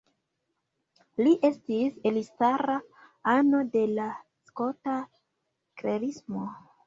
Li 1.25 1.33
estis 1.49 1.99
elstara 2.11 2.77
ano 3.33 3.61
de 3.75 3.85
la 3.99 4.07
Skota 4.51 4.95
Klerismo. 5.83 6.49